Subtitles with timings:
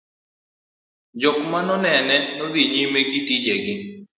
[1.21, 3.75] jok ma nonene nodhi nyime gi tije gi